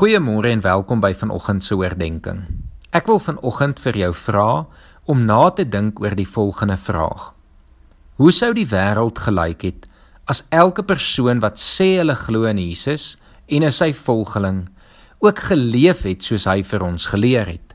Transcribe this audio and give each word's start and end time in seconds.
Goeiemôre 0.00 0.48
en 0.48 0.62
welkom 0.64 1.00
by 1.04 1.10
vanoggend 1.12 1.60
se 1.60 1.76
oordeenking. 1.76 2.38
Ek 2.96 3.04
wil 3.10 3.18
vanoggend 3.20 3.80
vir 3.84 3.98
jou 4.00 4.08
vra 4.16 4.44
om 5.12 5.26
na 5.28 5.40
te 5.52 5.66
dink 5.68 5.98
oor 6.00 6.14
die 6.16 6.24
volgende 6.24 6.78
vraag: 6.80 7.26
Hoe 8.16 8.30
sou 8.32 8.48
die 8.56 8.64
wêreld 8.64 9.20
gelyk 9.20 9.66
het 9.66 9.90
as 10.24 10.40
elke 10.56 10.86
persoon 10.88 11.42
wat 11.44 11.60
sê 11.60 11.98
hulle 11.98 12.16
glo 12.16 12.48
in 12.48 12.56
Jesus 12.62 13.18
en 13.52 13.66
is 13.68 13.82
sy 13.82 13.90
volgeling 13.92 14.62
ook 15.20 15.42
geleef 15.50 16.06
het 16.08 16.24
soos 16.24 16.46
hy 16.48 16.62
vir 16.70 16.84
ons 16.86 17.04
geleer 17.12 17.50
het? 17.50 17.74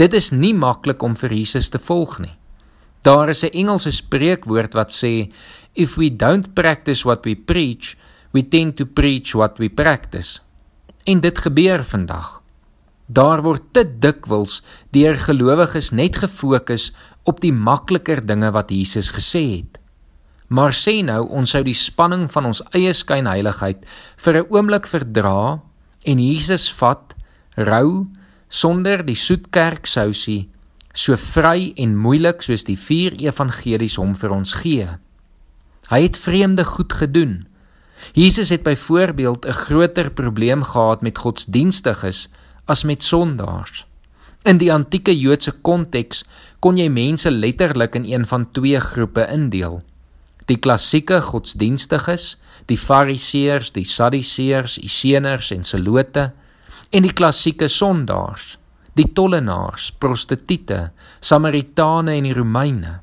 Dit 0.00 0.16
is 0.16 0.30
nie 0.32 0.54
maklik 0.56 1.04
om 1.04 1.12
vir 1.20 1.34
Jesus 1.36 1.68
te 1.68 1.82
volg 1.90 2.14
nie. 2.24 2.32
Daar 3.04 3.28
is 3.28 3.44
'n 3.44 3.52
Engelse 3.52 3.92
spreekwoord 3.92 4.72
wat 4.72 4.88
sê 4.88 5.28
if 5.74 5.98
we 5.98 6.08
don't 6.08 6.54
practice 6.54 7.04
what 7.04 7.26
we 7.26 7.36
preach, 7.36 7.92
we 8.32 8.40
tend 8.40 8.76
to 8.76 8.86
preach 8.86 9.34
what 9.34 9.58
we 9.58 9.68
practice. 9.68 10.40
En 11.04 11.20
dit 11.20 11.38
gebeur 11.38 11.84
vandag. 11.84 12.42
Daar 13.06 13.42
word 13.42 13.62
te 13.74 13.82
dikwels 13.84 14.60
deur 14.94 15.18
gelowiges 15.18 15.90
net 15.90 16.16
gefokus 16.22 16.92
op 17.28 17.40
die 17.42 17.52
makliker 17.52 18.22
dinge 18.26 18.52
wat 18.54 18.70
Jesus 18.70 19.10
gesê 19.10 19.42
het. 19.58 19.80
Maar 20.48 20.74
sê 20.76 21.00
nou 21.02 21.26
ons 21.34 21.50
sou 21.50 21.62
die 21.66 21.76
spanning 21.76 22.28
van 22.30 22.46
ons 22.52 22.62
eie 22.76 22.92
skynheiligheid 22.94 23.84
vir 24.24 24.34
'n 24.38 24.46
oomblik 24.50 24.86
verdra 24.86 25.60
en 26.04 26.18
Jesus 26.18 26.70
vat, 26.72 27.14
rou 27.56 28.06
sonder 28.48 29.02
die 29.04 29.16
soetkerksousie, 29.16 30.48
so 30.94 31.16
vry 31.16 31.72
en 31.76 31.96
moeilik 31.96 32.42
soos 32.42 32.64
die 32.64 32.76
vier 32.76 33.12
evangelies 33.16 33.96
hom 33.96 34.14
vir 34.14 34.30
ons 34.30 34.52
gee. 34.52 34.88
Hy 35.88 36.02
het 36.02 36.16
vreemde 36.16 36.64
goed 36.64 36.92
gedoen. 36.92 37.46
Jesus 38.12 38.48
het 38.48 38.62
byvoorbeeld 38.62 39.46
'n 39.46 39.52
groter 39.52 40.10
probleem 40.10 40.62
gehad 40.62 41.02
met 41.02 41.18
godsdienstiges 41.18 42.28
as 42.64 42.84
met 42.84 43.04
sondaars. 43.04 43.86
In 44.42 44.58
die 44.58 44.72
antieke 44.72 45.18
Joodse 45.18 45.52
konteks 45.52 46.24
kon 46.58 46.76
jy 46.76 46.88
mense 46.88 47.30
letterlik 47.30 47.94
in 47.94 48.04
een 48.04 48.26
van 48.26 48.50
twee 48.50 48.80
groepe 48.80 49.26
indeel. 49.30 49.82
Die 50.50 50.56
klassieke 50.56 51.20
godsdienstiges, 51.20 52.36
die 52.66 52.78
Fariseërs, 52.78 53.70
die 53.72 53.84
Sadduseërs, 53.84 54.74
die 54.82 54.88
Seners 54.88 55.52
en 55.54 55.62
Selote 55.64 56.32
en 56.90 57.06
die 57.06 57.12
klassieke 57.12 57.68
sondaars, 57.68 58.58
die 58.98 59.06
tollenaars, 59.12 59.92
prostituie, 59.98 60.90
Samaritane 61.20 62.18
en 62.18 62.28
die 62.28 62.34
Romeine. 62.34 62.98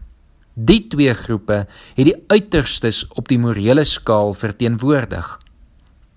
Die 0.60 0.88
twee 0.92 1.14
groepe 1.16 1.66
het 1.96 2.06
die 2.08 2.18
uiterstes 2.28 3.06
op 3.16 3.30
die 3.32 3.40
morele 3.40 3.86
skaal 3.88 4.34
verteenwoordig. 4.36 5.28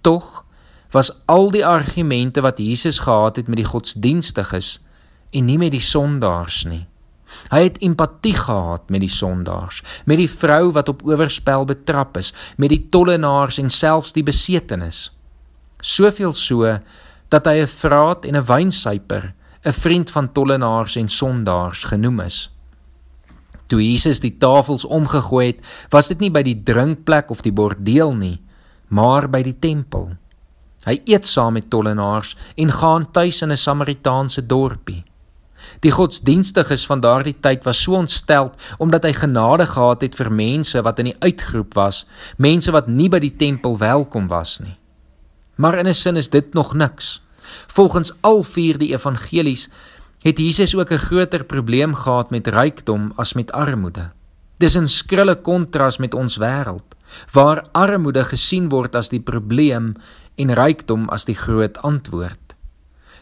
Tog 0.03 0.45
was 0.91 1.13
al 1.31 1.53
die 1.55 1.63
argumente 1.67 2.43
wat 2.43 2.59
Jesus 2.59 2.99
gehad 2.99 3.37
het 3.39 3.49
met 3.49 3.61
die 3.61 3.69
godsdienstiges 3.69 4.81
en 5.31 5.47
nie 5.47 5.59
met 5.59 5.71
die 5.71 5.85
sondaars 5.85 6.65
nie. 6.67 6.83
Hy 7.53 7.63
het 7.65 7.79
empatie 7.87 8.35
gehad 8.37 8.91
met 8.91 9.01
die 9.01 9.13
sondaars, 9.13 9.81
met 10.05 10.19
die 10.21 10.29
vrou 10.29 10.73
wat 10.75 10.91
op 10.91 11.05
oorspel 11.07 11.65
betrap 11.65 12.19
is, 12.19 12.33
met 12.57 12.75
die 12.75 12.83
tollenaars 12.91 13.61
en 13.63 13.71
selfs 13.71 14.13
die 14.13 14.27
besetenis. 14.27 15.07
Soveel 15.81 16.35
so 16.37 16.79
dat 17.31 17.47
hy 17.47 17.63
'n 17.63 17.67
vraat 17.67 18.25
en 18.25 18.37
'n 18.37 18.45
wynsuiper, 18.45 19.35
'n 19.65 19.73
vriend 19.73 20.11
van 20.11 20.33
tollenaars 20.33 20.97
en 20.97 21.09
sondaars 21.09 21.85
genoem 21.85 22.21
is. 22.21 22.52
Toe 23.73 23.81
Jesus 23.81 24.21
die 24.21 24.35
tafels 24.37 24.85
omgegooi 24.85 25.47
het, 25.47 25.63
was 25.89 26.11
dit 26.13 26.21
nie 26.21 26.29
by 26.31 26.43
die 26.45 26.59
drinkplek 26.61 27.31
of 27.33 27.41
die 27.41 27.55
bordeel 27.57 28.13
nie, 28.13 28.35
maar 28.93 29.31
by 29.33 29.41
die 29.47 29.57
tempel. 29.57 30.11
Hy 30.85 30.99
eet 31.09 31.25
saam 31.31 31.57
met 31.57 31.71
tollenaars 31.73 32.35
en 32.61 32.75
gaan 32.75 33.07
tuis 33.17 33.41
in 33.41 33.53
'n 33.53 33.57
Samaritaanse 33.57 34.45
dorpie. 34.47 35.05
Die 35.81 35.91
godsdienstiges 35.91 36.85
van 36.87 37.01
daardie 37.01 37.37
tyd 37.41 37.65
was 37.65 37.83
so 37.83 37.95
ontsteld 37.95 38.59
omdat 38.79 39.05
hy 39.05 39.13
genade 39.13 39.67
gehad 39.67 40.03
het 40.03 40.15
vir 40.15 40.31
mense 40.31 40.83
wat 40.83 40.99
in 40.99 41.05
die 41.05 41.21
uitgroep 41.21 41.75
was, 41.75 42.05
mense 42.37 42.71
wat 42.73 42.89
nie 42.89 43.09
by 43.09 43.19
die 43.19 43.37
tempel 43.37 43.79
welkom 43.79 44.29
was 44.29 44.61
nie. 44.61 44.77
Maar 45.57 45.79
in 45.79 45.87
'n 45.89 45.95
sin 45.95 46.17
is 46.17 46.29
dit 46.29 46.55
nog 46.55 46.75
niks. 46.75 47.23
Volgens 47.67 48.13
al 48.21 48.43
vier 48.43 48.79
die 48.79 48.93
evangelies 48.93 49.69
het 50.23 50.39
Jesus 50.39 50.75
ook 50.75 50.91
'n 50.91 50.99
groter 50.99 51.45
probleem 51.45 51.95
gehad 51.95 52.31
met 52.31 52.47
rykdom 52.47 53.13
as 53.17 53.33
met 53.33 53.53
armoede. 53.53 54.13
Dis 54.57 54.77
'n 54.77 54.87
skrille 54.87 55.35
kontras 55.35 55.99
met 55.99 56.15
ons 56.15 56.39
wêreld 56.39 56.95
waar 57.33 57.69
armoede 57.73 58.25
gesien 58.25 58.69
word 58.69 58.95
as 58.95 59.09
die 59.09 59.21
probleem 59.21 59.95
en 60.35 60.55
rykdom 60.55 61.09
as 61.09 61.25
die 61.25 61.35
groot 61.35 61.79
antwoord. 61.83 62.55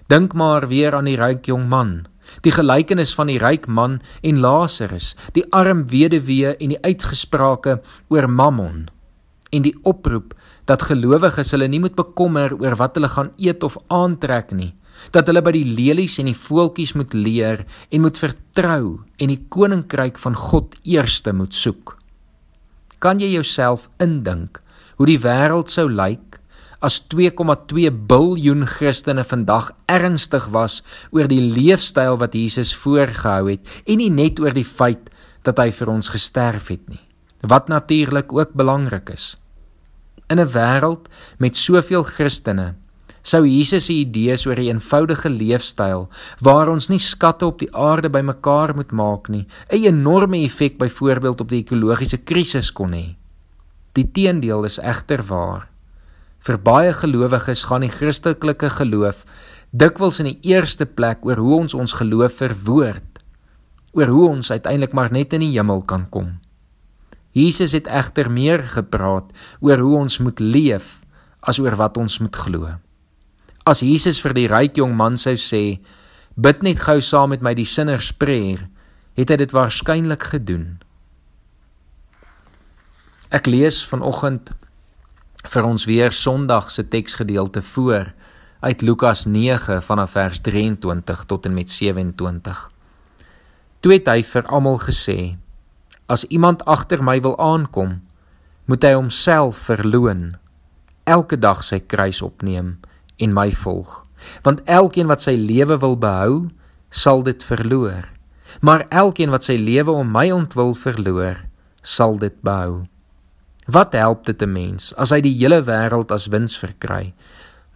Dink 0.07 0.33
maar 0.35 0.69
weer 0.69 0.95
aan 0.95 1.05
die 1.05 1.17
ryk 1.17 1.47
jong 1.47 1.69
man, 1.69 2.07
die 2.41 2.53
gelykenis 2.53 3.15
van 3.15 3.27
die 3.27 3.39
ryk 3.39 3.67
man 3.67 4.01
en 4.21 4.41
Lazarus, 4.41 5.17
die 5.33 5.45
arm 5.51 5.89
weduwee 5.89 6.57
en 6.57 6.69
die 6.69 6.83
uitgesprake 6.83 7.81
oor 8.09 8.31
Mammon 8.31 8.89
en 9.51 9.63
die 9.63 9.79
oproep 9.83 10.35
dat 10.65 10.83
gelowiges 10.83 11.51
hulle 11.51 11.69
nie 11.69 11.81
moet 11.81 11.95
bekommer 11.95 12.55
oor 12.55 12.77
wat 12.77 12.95
hulle 12.95 13.09
gaan 13.09 13.33
eet 13.37 13.63
of 13.63 13.77
aantrek 13.89 14.53
nie 14.53 14.75
dat 15.15 15.27
hulle 15.31 15.43
by 15.43 15.53
die 15.57 15.67
lelies 15.67 16.19
en 16.21 16.29
die 16.31 16.37
voeltjies 16.37 16.95
moet 16.99 17.15
leer 17.17 17.65
en 17.91 18.05
moet 18.05 18.19
vertrou 18.21 19.01
en 19.19 19.33
die 19.33 19.41
koninkryk 19.49 20.21
van 20.23 20.37
God 20.39 20.77
eerste 20.85 21.33
moet 21.33 21.57
soek. 21.57 21.97
Kan 23.01 23.21
jy 23.21 23.33
jouself 23.33 23.89
indink 24.03 24.61
hoe 25.01 25.09
die 25.09 25.21
wêreld 25.21 25.73
sou 25.73 25.89
lyk 25.89 26.41
as 26.85 26.99
2,2 27.13 27.91
biljoen 28.09 28.65
Christene 28.69 29.25
vandag 29.25 29.71
ernstig 29.89 30.49
was 30.53 30.81
oor 31.13 31.29
die 31.29 31.43
leefstyl 31.43 32.19
wat 32.21 32.37
Jesus 32.37 32.73
voorgehou 32.77 33.51
het 33.53 33.81
en 33.87 34.01
nie 34.01 34.11
net 34.13 34.41
oor 34.41 34.57
die 34.57 34.67
feit 34.67 35.11
dat 35.45 35.61
hy 35.61 35.71
vir 35.73 35.93
ons 35.93 36.13
gesterf 36.13 36.69
het 36.73 36.85
nie. 36.89 37.01
Wat 37.41 37.69
natuurlik 37.73 38.33
ook 38.33 38.53
belangrik 38.57 39.13
is. 39.13 39.37
In 40.29 40.41
'n 40.41 40.53
wêreld 40.53 41.09
met 41.39 41.57
soveel 41.57 42.05
Christene 42.05 42.75
sou 43.23 43.45
Jesus 43.47 43.85
se 43.87 43.93
idees 43.93 44.47
oor 44.47 44.57
'n 44.57 44.69
eenvoudige 44.69 45.29
leefstyl 45.29 46.09
waar 46.41 46.69
ons 46.69 46.89
nie 46.89 46.99
skatte 46.99 47.47
op 47.47 47.59
die 47.59 47.73
aarde 47.75 48.11
bymekaar 48.11 48.75
moet 48.75 48.93
maak 48.93 49.29
nie, 49.29 49.47
'n 49.71 49.85
enorme 49.85 50.45
effek 50.45 50.79
byvoorbeeld 50.79 51.41
op 51.41 51.49
die 51.49 51.61
ekologiese 51.61 52.19
krisis 52.19 52.73
kon 52.73 52.93
hê. 52.93 53.17
Die 53.93 54.11
teendeel 54.13 54.65
is 54.65 54.79
egter 54.79 55.23
waar. 55.23 55.69
Vir 56.41 56.59
baie 56.59 56.93
gelowiges 56.93 57.65
gaan 57.65 57.81
die 57.81 57.93
Christelike 57.93 58.71
geloof 58.71 59.27
dikwels 59.71 60.19
in 60.21 60.27
die 60.27 60.39
eerste 60.43 60.87
plek 60.87 61.25
oor 61.27 61.37
hoe 61.37 61.57
ons 61.61 61.75
ons 61.75 61.93
geloof 61.93 62.41
verwoord, 62.41 63.23
oor 63.93 64.07
hoe 64.07 64.29
ons 64.29 64.51
uiteindelik 64.51 64.93
maar 64.93 65.13
net 65.13 65.33
in 65.33 65.41
die 65.41 65.53
hemel 65.55 65.83
kan 65.83 66.09
kom. 66.11 66.39
Jesus 67.33 67.73
het 67.73 67.87
egter 67.87 68.31
meer 68.31 68.63
gepraat 68.67 69.31
oor 69.61 69.79
hoe 69.79 69.97
ons 69.99 70.19
moet 70.19 70.41
leef 70.41 70.99
as 71.47 71.61
oor 71.63 71.77
wat 71.79 71.97
ons 71.97 72.19
moet 72.19 72.37
glo. 72.37 72.67
As 73.71 73.85
Jesus 73.87 74.19
vir 74.19 74.33
die 74.35 74.49
ryk 74.51 74.81
jong 74.81 74.97
man 74.99 75.15
sou 75.21 75.37
sê, 75.39 75.79
"Bid 76.35 76.63
net 76.67 76.81
gou 76.83 76.99
saam 77.01 77.31
met 77.31 77.43
my 77.43 77.55
die 77.55 77.65
sinnerspreer," 77.65 78.67
het 79.15 79.31
hy 79.31 79.37
dit 79.37 79.53
waarskynlik 79.53 80.23
gedoen. 80.23 80.81
Ek 83.31 83.47
lees 83.47 83.87
vanoggend 83.87 84.51
vir 85.45 85.65
ons 85.65 85.85
weer 85.85 86.11
Sondag 86.11 86.71
se 86.71 86.83
teksgedeelte 86.83 87.63
voor 87.63 88.13
uit 88.61 88.83
Lukas 88.83 89.27
9 89.27 89.83
vanaf 89.83 90.11
vers 90.11 90.41
23 90.41 91.25
tot 91.25 91.47
en 91.47 91.55
met 91.55 91.71
27. 91.71 92.71
Toe 93.81 93.93
het 93.93 94.09
hy 94.09 94.23
vir 94.23 94.47
almal 94.47 94.79
gesê: 94.79 95.37
As 96.09 96.25
iemand 96.25 96.65
agter 96.65 97.03
my 97.03 97.21
wil 97.21 97.39
aankom, 97.39 98.03
moet 98.65 98.83
hy 98.83 98.93
homself 98.95 99.57
verloën, 99.57 100.35
elke 101.05 101.39
dag 101.39 101.63
sy 101.63 101.79
kruis 101.79 102.23
opneem 102.23 102.79
en 103.21 103.35
my 103.37 103.51
volg. 103.53 104.07
Want 104.45 104.63
elkeen 104.65 105.09
wat 105.11 105.23
sy 105.25 105.37
lewe 105.37 105.79
wil 105.81 105.97
behou, 106.01 106.49
sal 106.91 107.23
dit 107.23 107.43
verloor. 107.45 108.09
Maar 108.61 108.87
elkeen 108.89 109.31
wat 109.31 109.47
sy 109.47 109.57
lewe 109.61 109.95
om 109.95 110.11
my 110.11 110.31
ontwil 110.35 110.75
verloor, 110.75 111.39
sal 111.83 112.19
dit 112.19 112.35
behou. 112.45 112.87
Wat 113.71 113.93
help 113.95 114.25
dit 114.27 114.43
'n 114.43 114.53
mens 114.53 114.95
as 114.97 115.11
hy 115.11 115.21
die 115.21 115.37
hele 115.39 115.63
wêreld 115.63 116.11
as 116.11 116.27
wins 116.27 116.59
verkry, 116.59 117.15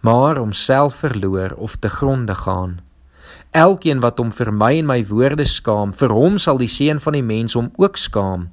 maar 0.01 0.35
homself 0.37 0.95
verloor 0.95 1.53
of 1.55 1.75
te 1.75 1.89
gronde 1.89 2.35
gaan? 2.35 2.81
Elkeen 3.51 3.99
wat 3.99 4.17
hom 4.17 4.31
vir 4.31 4.51
my 4.51 4.77
en 4.77 4.85
my 4.85 5.05
woorde 5.05 5.45
skaam, 5.45 5.93
vir 5.93 6.09
hom 6.09 6.37
sal 6.37 6.57
die 6.57 6.67
seun 6.67 6.99
van 6.99 7.13
die 7.13 7.23
mens 7.23 7.53
hom 7.53 7.71
ook 7.77 7.97
skaam 7.97 8.51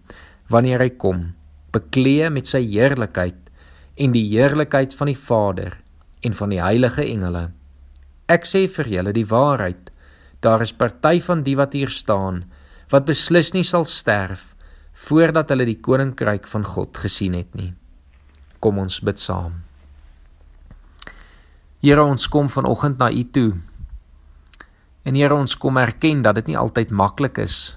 wanneer 0.49 0.79
hy 0.79 0.91
kom, 0.91 1.35
bekleë 1.73 2.31
met 2.31 2.47
sy 2.47 2.63
heerlikheid 2.63 3.51
en 3.97 4.13
die 4.13 4.29
heerlikheid 4.29 4.95
van 4.95 5.07
die 5.07 5.17
Vader 5.17 5.82
en 6.23 6.35
van 6.39 6.55
die 6.55 6.63
heilige 6.63 7.05
engele. 7.05 7.51
Ek 8.31 8.47
sê 8.49 8.65
vir 8.71 8.89
julle 8.89 9.13
die 9.15 9.27
waarheid. 9.29 9.91
Daar 10.43 10.63
is 10.63 10.75
party 10.75 11.21
van 11.23 11.43
die 11.47 11.57
wat 11.59 11.75
hier 11.77 11.91
staan 11.91 12.45
wat 12.93 13.07
beslis 13.09 13.53
nie 13.57 13.65
sal 13.65 13.87
sterf 13.89 14.53
voordat 15.07 15.49
hulle 15.51 15.65
die 15.65 15.81
koninkryk 15.81 16.47
van 16.51 16.65
God 16.69 16.99
gesien 17.01 17.35
het 17.39 17.55
nie. 17.57 17.73
Kom 18.61 18.79
ons 18.79 19.01
bid 19.01 19.19
saam. 19.19 19.63
Here, 21.83 22.05
ons 22.05 22.29
kom 22.31 22.51
vanoggend 22.53 23.01
na 23.01 23.09
U 23.11 23.23
toe. 23.35 23.57
En 25.03 25.17
Here, 25.19 25.35
ons 25.35 25.57
kom 25.59 25.81
erken 25.81 26.21
dat 26.23 26.37
dit 26.39 26.53
nie 26.53 26.59
altyd 26.61 26.93
maklik 26.95 27.41
is 27.43 27.77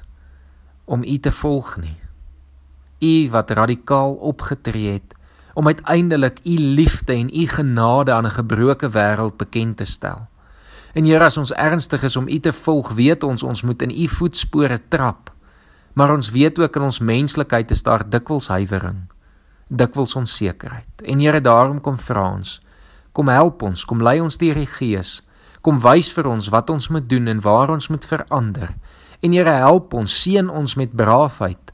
om 0.85 1.01
U 1.01 1.17
te 1.17 1.31
volg 1.33 1.77
nie. 1.81 1.95
U 3.01 3.13
wat 3.33 3.55
radikaal 3.57 4.19
opgetree 4.29 4.99
het 4.99 5.15
om 5.55 5.67
uiteindelik 5.67 6.39
U 6.43 6.55
liefde 6.57 7.13
en 7.13 7.31
U 7.31 7.47
genade 7.47 8.11
aan 8.11 8.25
'n 8.25 8.37
gebroke 8.39 8.89
wêreld 8.89 9.37
bekend 9.37 9.77
te 9.77 9.85
stel. 9.85 10.27
En 10.93 11.05
Here, 11.05 11.23
as 11.23 11.37
ons 11.37 11.53
ernstig 11.53 12.03
is 12.03 12.15
om 12.15 12.27
U 12.27 12.39
te 12.39 12.53
volg, 12.53 12.91
weet 12.91 13.23
ons 13.23 13.43
ons 13.43 13.61
moet 13.61 13.81
in 13.81 13.91
U 13.91 14.07
voetspore 14.07 14.79
trap. 14.87 15.33
Maar 15.93 16.13
ons 16.13 16.31
weet 16.31 16.59
ook 16.59 16.75
in 16.75 16.81
ons 16.81 16.99
menslikheid 16.99 17.71
is 17.71 17.83
daar 17.83 18.09
dikwels 18.09 18.47
huiwering, 18.47 19.07
dikwels 19.67 20.15
onsekerheid. 20.15 21.01
En 21.03 21.19
Here, 21.19 21.41
daarom 21.41 21.81
kom 21.81 21.99
vra 21.99 22.31
ons, 22.31 22.61
kom 23.11 23.27
help 23.27 23.61
ons, 23.61 23.85
kom 23.85 24.01
lei 24.01 24.19
ons 24.21 24.37
deur 24.37 24.55
die 24.55 24.65
Gees. 24.65 25.23
Kom 25.61 25.79
wys 25.79 26.13
vir 26.13 26.27
ons 26.27 26.47
wat 26.47 26.69
ons 26.69 26.87
moet 26.87 27.09
doen 27.09 27.27
en 27.27 27.41
waar 27.41 27.69
ons 27.69 27.87
moet 27.87 28.05
verander. 28.05 28.75
En 29.19 29.31
Here, 29.31 29.49
help 29.49 29.93
ons, 29.93 30.21
seën 30.21 30.49
ons 30.49 30.75
met 30.75 30.95
braafheid 30.95 31.65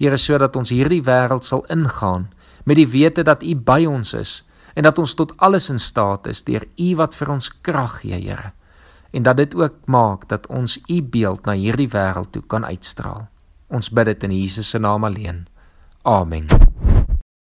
Here 0.00 0.16
sodat 0.16 0.56
ons 0.56 0.70
hierdie 0.72 1.02
wêreld 1.04 1.44
sal 1.44 1.60
ingaan 1.68 2.30
met 2.64 2.76
die 2.76 2.88
wete 2.88 3.22
dat 3.22 3.42
U 3.42 3.54
by 3.56 3.84
ons 3.88 4.14
is 4.14 4.40
en 4.74 4.86
dat 4.86 4.98
ons 4.98 5.14
tot 5.14 5.34
alles 5.36 5.70
in 5.70 5.78
staat 5.78 6.26
is 6.26 6.42
deur 6.46 6.64
U 6.78 6.94
wat 6.96 7.16
vir 7.18 7.30
ons 7.30 7.50
krag 7.60 8.00
gee, 8.00 8.20
Here. 8.20 8.52
En 9.10 9.22
dat 9.22 9.36
dit 9.36 9.54
ook 9.54 9.74
maak 9.90 10.28
dat 10.28 10.46
ons 10.46 10.78
U 10.88 11.02
beeld 11.02 11.46
na 11.46 11.52
hierdie 11.58 11.90
wêreld 11.90 12.32
toe 12.32 12.42
kan 12.46 12.64
uitstraal. 12.64 13.26
Ons 13.68 13.90
bid 13.90 14.06
dit 14.06 14.28
in 14.30 14.38
Jesus 14.42 14.70
se 14.70 14.78
naam 14.78 15.04
alleen. 15.04 15.46
Amen. 16.02 16.69